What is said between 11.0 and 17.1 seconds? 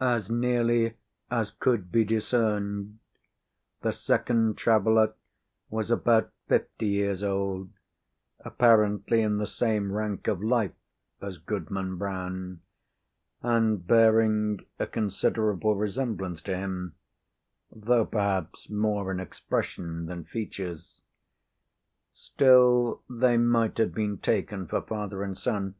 as Goodman Brown, and bearing a considerable resemblance to him,